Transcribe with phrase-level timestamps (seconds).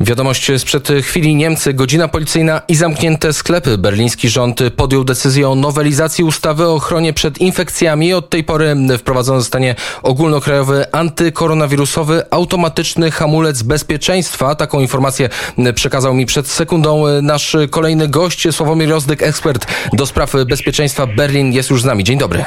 [0.00, 3.78] Wiadomość sprzed chwili Niemcy, godzina policyjna i zamknięte sklepy.
[3.78, 8.14] Berliński rząd podjął decyzję o nowelizacji ustawy o ochronie przed infekcjami.
[8.14, 14.54] Od tej pory wprowadzony zostanie ogólnokrajowy antykoronawirusowy automatyczny hamulec bezpieczeństwa.
[14.54, 15.28] Taką informację
[15.74, 21.70] przekazał mi przed sekundą nasz kolejny gość, Sławomir Rozdyk, ekspert do spraw bezpieczeństwa Berlin jest
[21.70, 22.04] już z nami.
[22.04, 22.44] Dzień dobry.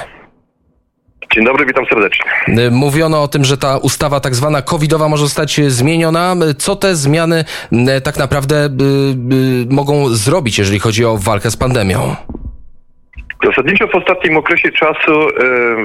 [1.35, 2.25] Dzień dobry, witam serdecznie.
[2.47, 6.35] Y, mówiono o tym, że ta ustawa tak zwana covidowa może zostać zmieniona.
[6.57, 8.69] Co te zmiany y, tak naprawdę y,
[9.69, 12.15] mogą zrobić, jeżeli chodzi o walkę z pandemią?
[13.43, 15.33] Zasadniczo w ostatnim okresie czasu e,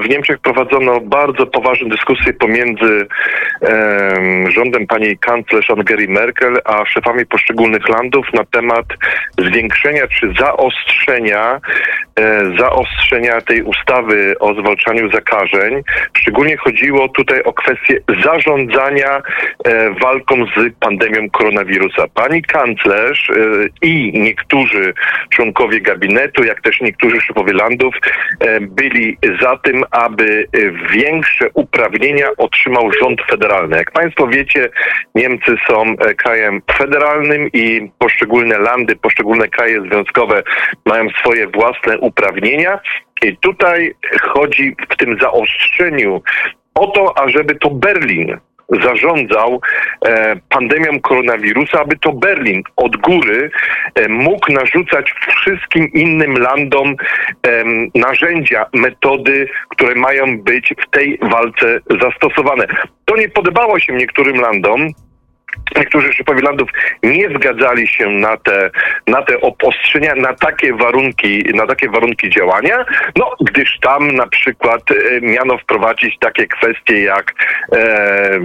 [0.01, 3.06] w Niemczech prowadzono bardzo poważne dyskusje pomiędzy
[4.48, 8.87] rządem pani kanclerz Angeli Merkel a szefami poszczególnych landów na temat
[9.38, 11.61] zwiększenia czy zaostrzenia
[12.20, 15.83] e, zaostrzenia tej ustawy o zwalczaniu zakażeń.
[16.16, 19.23] Szczególnie chodziło tutaj o kwestię zarządzania
[19.64, 22.05] e, walką z pandemią koronawirusa.
[22.14, 23.30] Pani kanclerz
[23.83, 24.95] i niektórzy
[25.31, 27.94] członkowie gabinetu, jak też niektórzy szefowie landów
[28.41, 30.58] e, byli za tym, aby e,
[30.92, 33.77] większe uprawnienia otrzymał rząd federalny.
[33.77, 34.69] Jak Państwo wiecie,
[35.14, 40.42] Niemcy są e, krajem federalnym i poszczególne landy, poszczególne kraje związkowe
[40.86, 42.80] mają swoje własne uprawnienia.
[43.22, 46.22] I tutaj chodzi w tym zaostrzeniu
[46.75, 48.38] o to, ażeby to Berlin
[48.69, 49.61] zarządzał
[50.06, 53.50] e, pandemią koronawirusa, aby to Berlin od góry
[53.95, 56.89] e, mógł narzucać wszystkim innym landom
[57.47, 62.67] e, narzędzia, metody, które mają być w tej walce zastosowane.
[63.05, 64.89] To nie podobało się niektórym landom,
[65.77, 66.69] Niektórzy szefowie landów
[67.03, 68.70] nie zgadzali się na te,
[69.06, 72.84] na te obostrzenia, na takie warunki, na takie warunki działania,
[73.17, 77.34] no gdyż tam na przykład e, miano wprowadzić takie kwestie jak
[77.72, 78.41] e,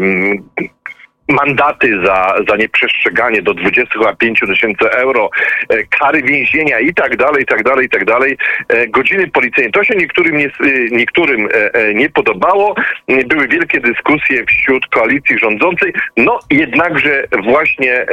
[1.31, 5.29] mandaty za, za nieprzestrzeganie do 25 tysięcy euro,
[5.69, 8.37] e, kary więzienia i tak dalej, i tak dalej, i tak dalej,
[8.69, 9.71] e, godziny policyjne.
[9.71, 10.51] To się niektórym nie, e,
[10.91, 11.49] niektórym
[11.93, 12.75] nie podobało.
[13.07, 18.05] Były wielkie dyskusje wśród koalicji rządzącej, no jednakże właśnie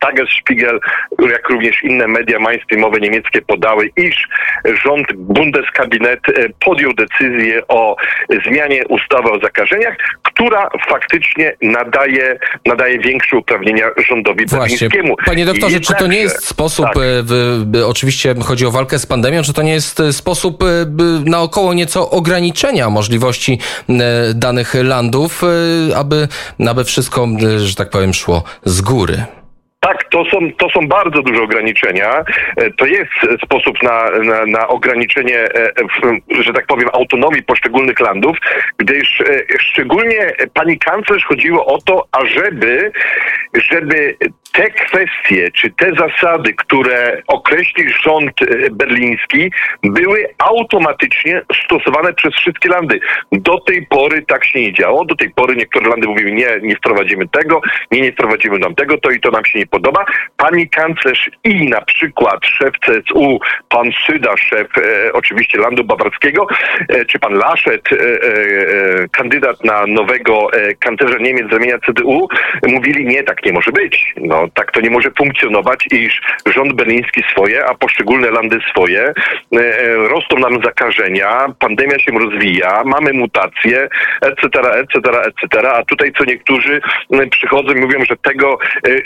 [0.00, 0.80] Tagesspiegel,
[1.30, 4.28] jak również inne media mainstreamowe niemieckie podały, iż
[4.84, 6.20] rząd Bundeskabinet
[6.64, 7.96] podjął decyzję o
[8.46, 12.23] zmianie ustawy o zakażeniach, która faktycznie nadaje
[12.66, 14.88] nadaje, większe uprawnienia rządowi Właśnie.
[15.26, 16.94] Panie doktorze, czy to nie jest sposób, tak.
[16.96, 20.66] w, w, oczywiście chodzi o walkę z pandemią, czy to nie jest sposób e,
[21.24, 23.58] naokoło nieco ograniczenia możliwości
[23.88, 23.94] e,
[24.34, 25.42] danych landów,
[25.90, 26.28] e, aby,
[26.68, 29.24] aby wszystko, że tak powiem, szło z góry?
[30.14, 32.24] To są, to są bardzo duże ograniczenia.
[32.56, 33.10] E, to jest
[33.44, 35.72] sposób na, na, na ograniczenie, e,
[36.42, 38.36] że tak powiem, autonomii poszczególnych landów,
[38.78, 39.24] gdyż e,
[39.58, 42.92] szczególnie pani kanclerz chodziło o to, ażeby
[43.54, 44.16] żeby
[44.64, 48.32] te kwestie, czy te zasady, które określi rząd
[48.70, 49.50] berliński,
[49.82, 53.00] były automatycznie stosowane przez wszystkie landy.
[53.32, 55.04] Do tej pory tak się nie działo.
[55.04, 57.60] Do tej pory niektóre landy mówiły, nie, nie wprowadzimy tego,
[57.90, 60.04] nie, nie wprowadzimy nam tego, to i to nam się nie podoba.
[60.36, 63.38] Pani kanclerz i na przykład szef CSU,
[63.68, 66.46] pan Syda, szef e, oczywiście landu bawarskiego,
[66.88, 72.28] e, czy pan Laszet, e, e, kandydat na nowego e, kanclerza Niemiec z ramienia CDU,
[72.68, 74.14] mówili, nie, tak nie może być.
[74.16, 79.12] No, tak to nie może funkcjonować, iż rząd berliński swoje, a poszczególne landy swoje,
[79.56, 83.88] e, rosną nam zakażenia, pandemia się rozwija, mamy mutacje,
[84.20, 86.80] etc., etc., etc., a tutaj co niektórzy
[87.30, 88.58] przychodzą i mówią, że tego,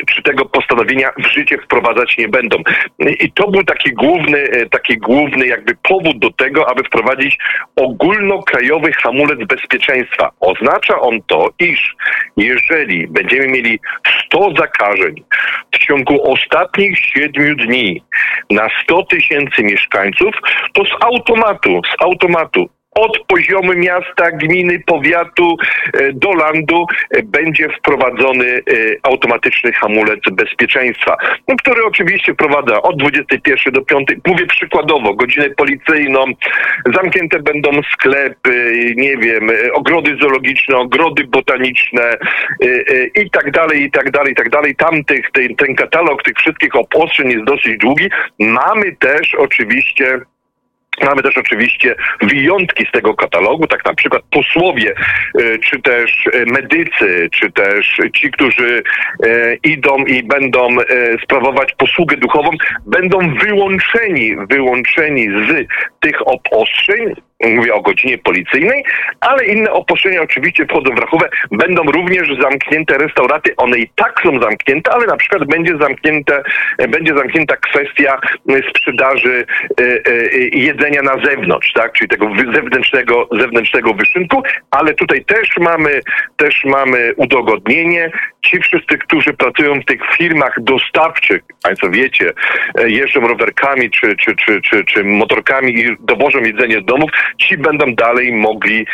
[0.07, 2.57] czy tego postanowienia w życie wprowadzać nie będą.
[2.99, 7.39] I to był taki główny, e, taki główny jakby powód do tego, aby wprowadzić
[7.77, 10.31] ogólnokrajowy hamulec bezpieczeństwa.
[10.41, 11.95] Oznacza on to, iż
[12.37, 13.81] jeżeli będziemy mieli
[14.25, 15.15] 100 zakażeń
[15.72, 18.03] w ciągu ostatnich 7 dni
[18.50, 20.34] na 100 tysięcy mieszkańców,
[20.72, 22.69] to z automatu, z automatu
[22.99, 25.57] od poziomu miasta, gminy, powiatu
[25.93, 28.61] e, do landu e, będzie wprowadzony e,
[29.03, 31.17] automatyczny hamulec bezpieczeństwa,
[31.49, 36.25] no, który oczywiście wprowadza od 21 do 5, mówię przykładowo, godzinę policyjną,
[36.95, 42.19] zamknięte będą sklepy, nie wiem, ogrody zoologiczne, ogrody botaniczne
[43.15, 44.77] i tak dalej, i tak dalej, i tak dalej.
[44.77, 48.09] Tam tych, ten, ten katalog tych wszystkich obostrzeń jest dosyć długi.
[48.39, 50.21] Mamy też oczywiście
[51.03, 56.45] Mamy też oczywiście wyjątki z tego katalogu, tak na przykład posłowie, e, czy też e,
[56.47, 58.83] medycy, czy też ci, którzy
[59.27, 60.69] e, idą i będą
[61.25, 62.50] sprawować posługę duchową,
[62.87, 65.67] będą wyłączeni, wyłączeni z
[66.00, 68.85] tych obostrzeń, mówię o godzinie policyjnej,
[69.20, 71.29] ale inne opuszczenia oczywiście wchodzą w rachubę.
[71.50, 76.43] Będą również zamknięte restauraty, one i tak są zamknięte, ale na przykład będzie zamknięte,
[76.88, 78.20] będzie zamknięta kwestia
[78.70, 79.46] sprzedaży
[79.81, 79.99] e, e,
[80.52, 86.00] jedzenia na zewnątrz, tak, czyli tego zewnętrznego, zewnętrznego wyszynku, ale tutaj też mamy,
[86.37, 88.11] też mamy udogodnienie.
[88.43, 92.32] Ci wszyscy, którzy pracują w tych firmach dostawczych, Państwo wiecie,
[92.79, 97.57] e, jeżdżą rowerkami czy, czy, czy, czy, czy motorkami i dowożą jedzenie do domów, ci
[97.59, 98.87] będą dalej mogli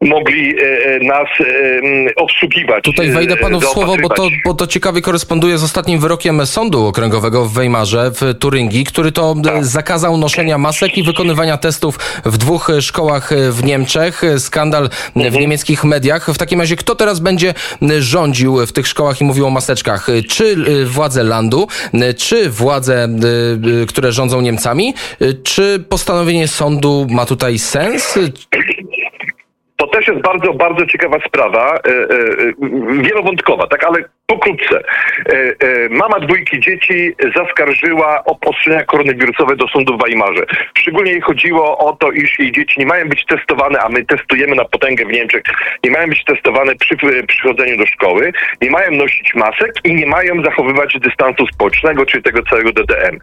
[0.00, 2.84] mogli e, e, nas e, obsługiwać.
[2.84, 6.86] Tutaj wejdę panu w słowo, bo to, bo to ciekawie koresponduje z ostatnim wyrokiem Sądu
[6.86, 9.64] Okręgowego w Weimarze w Turyngii, który to tak.
[9.64, 14.22] zakazał noszenia masek i wykonywania testów w dwóch szkołach w Niemczech.
[14.38, 15.34] Skandal mhm.
[15.34, 16.26] w niemieckich mediach.
[16.26, 17.54] W takim razie kto teraz będzie
[17.98, 20.06] rządził w tych szkołach i mówił o maseczkach?
[20.28, 21.68] Czy władze landu,
[22.16, 23.08] czy władze,
[23.88, 24.94] które rządzą Niemcami,
[25.44, 28.18] czy postanowienie sądu ma tutaj sens?
[29.76, 34.76] To też jest bardzo, bardzo ciekawa sprawa, e, e, wielowątkowa, tak, ale pokrótce.
[34.78, 40.46] E, e, mama dwójki dzieci zaskarżyła obostrzenia koronawirusowe do sądu w Weimarze.
[40.78, 44.56] Szczególnie jej chodziło o to, iż jej dzieci nie mają być testowane, a my testujemy
[44.56, 45.42] na potęgę w Niemczech,
[45.84, 46.96] nie mają być testowane przy
[47.26, 48.32] przychodzeniu do szkoły,
[48.62, 53.18] nie mają nosić masek i nie mają zachowywać dystansu społecznego, czyli tego całego DDM.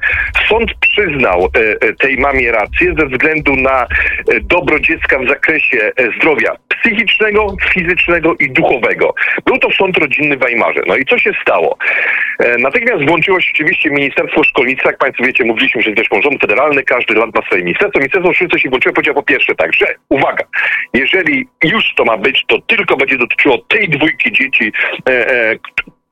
[0.50, 1.50] Sąd przyznał
[1.82, 3.88] e, tej mamie rację ze względu na
[4.42, 9.16] dobro dziecka w zakresie zdrowia psychicznego, fizycznego i duchowego.
[9.46, 10.82] Był to sąd rodzinny w Weimarze.
[10.94, 11.78] No i co się stało?
[12.40, 14.90] E, natychmiast włączyło się oczywiście Ministerstwo Szkolnictwa.
[14.90, 18.00] Jak Państwo wiecie, mówiliśmy, że jest rząd federalny, każdy lat ma swoje ministerstwo.
[18.00, 20.44] Ministerstwo Szkolnictwa się włączyło powiedział po pierwsze tak, że uwaga,
[20.94, 24.72] jeżeli już to ma być, to tylko będzie dotyczyło tej dwójki dzieci,
[25.10, 25.56] e, e,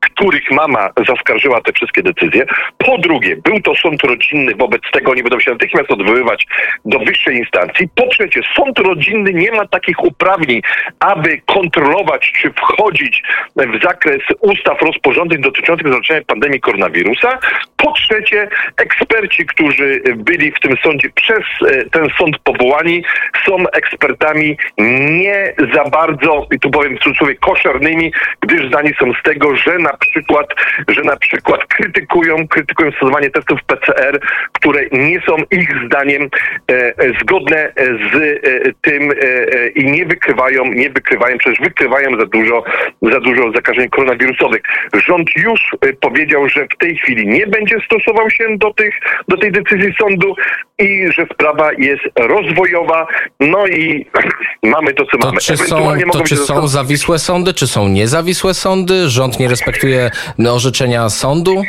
[0.02, 2.46] których mama zaskarżyła te wszystkie decyzje.
[2.78, 6.48] Po drugie, był to sąd rodzinny, wobec tego oni będą się natychmiast odwoływać
[6.86, 7.88] do wyższej instancji.
[7.96, 10.62] Po trzecie, sąd rodzinny nie ma takich uprawnień,
[11.00, 13.24] aby kontrolować czy wchodzić
[13.56, 17.40] w zakres ustaw, rozporządzeń dotyczących zwalczania pandemii koronawirusa.
[17.78, 23.04] Po trzecie, eksperci, którzy byli w tym sądzie przez e, ten sąd powołani,
[23.46, 29.24] są ekspertami nie za bardzo, i tu powiem w cudzysłowie, koszernymi, gdyż zdani są z
[29.24, 30.48] tego, że na przykład,
[30.88, 34.20] że na przykład krytykują, krytykują stosowanie testów PCR,
[34.52, 36.30] które nie są ich zdaniem
[36.68, 37.74] e, zgodne
[38.14, 42.64] z e, tym e, e, i nie wykrywają, nie wykrywają, przecież wykrywają za dużo,
[43.02, 44.62] za dużo zakażeń koronawirusowych.
[44.94, 48.96] Rząd już e, powiedział, że w tej chwili nie będzie stosował się do tych,
[49.28, 50.36] do tej decyzji sądu
[50.80, 53.08] i że sprawa jest rozwojowa,
[53.40, 54.06] no i
[54.64, 55.40] mamy to, co to mamy.
[55.42, 59.10] Czy są, to czy są zawisłe sądy, czy są niezawisłe sądy?
[59.10, 60.12] Rząd nie respektuje
[60.54, 61.64] orzeczenia sądu?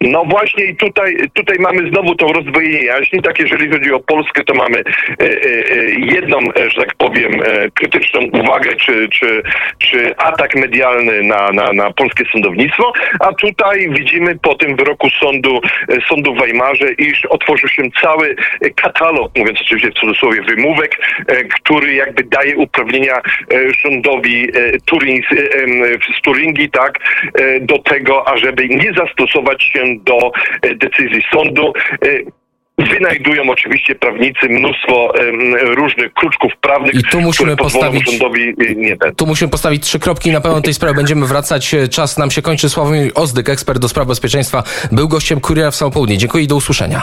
[0.00, 3.22] No właśnie i tutaj, tutaj mamy znowu to rozdwojenie jaźni.
[3.22, 4.82] Tak jeżeli chodzi o Polskę, to mamy e,
[5.20, 7.32] e, jedną, e, że tak powiem,
[7.74, 9.42] krytyczną uwagę czy, czy,
[9.78, 15.60] czy atak medialny na, na, na polskie sądownictwo, a tutaj widzimy po tym wyroku sądu,
[16.08, 18.36] sądu w Weimarze, iż otworzył się cały
[18.76, 20.98] katalog, mówiąc oczywiście w cudzysłowie, wymówek,
[21.54, 23.14] który jakby daje uprawnienia
[23.82, 24.48] rządowi
[24.86, 25.24] Turing,
[26.18, 26.98] z Turingi, tak,
[27.60, 30.32] do tego, ażeby nie zastosować się do
[30.62, 31.72] e, decyzji sądu.
[32.04, 32.44] E,
[32.78, 35.12] wynajdują oczywiście prawnicy mnóstwo
[35.62, 39.14] różnych kruczków prawnych, I tu musimy postawić, rządowi e, nie ten.
[39.14, 40.30] Tu musimy postawić trzy kropki.
[40.30, 41.74] Na pewno tej sprawy będziemy wracać.
[41.90, 42.68] Czas nam się kończy.
[42.68, 46.18] Sławomir Ozdyk, ekspert do spraw bezpieczeństwa, był gościem Kuriera w Samopołudnie.
[46.18, 47.02] Dziękuję i do usłyszenia.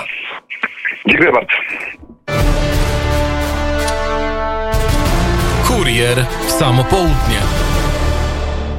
[1.08, 1.52] Dziękuję bardzo.
[5.68, 7.61] Kurier w Samopołudnie.